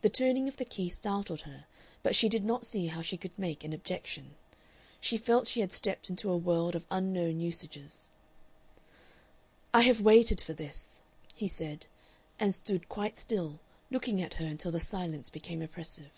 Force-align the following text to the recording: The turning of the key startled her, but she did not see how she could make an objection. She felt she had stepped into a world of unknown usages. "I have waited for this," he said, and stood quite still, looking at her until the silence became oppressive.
The 0.00 0.08
turning 0.08 0.48
of 0.48 0.56
the 0.56 0.64
key 0.64 0.88
startled 0.88 1.42
her, 1.42 1.66
but 2.02 2.14
she 2.14 2.30
did 2.30 2.42
not 2.42 2.64
see 2.64 2.86
how 2.86 3.02
she 3.02 3.18
could 3.18 3.38
make 3.38 3.62
an 3.64 3.74
objection. 3.74 4.34
She 4.98 5.18
felt 5.18 5.46
she 5.46 5.60
had 5.60 5.74
stepped 5.74 6.08
into 6.08 6.30
a 6.30 6.38
world 6.38 6.74
of 6.74 6.86
unknown 6.90 7.38
usages. 7.38 8.08
"I 9.74 9.82
have 9.82 10.00
waited 10.00 10.40
for 10.40 10.54
this," 10.54 11.00
he 11.34 11.48
said, 11.48 11.86
and 12.40 12.54
stood 12.54 12.88
quite 12.88 13.18
still, 13.18 13.58
looking 13.90 14.22
at 14.22 14.32
her 14.40 14.46
until 14.46 14.72
the 14.72 14.80
silence 14.80 15.28
became 15.28 15.60
oppressive. 15.60 16.12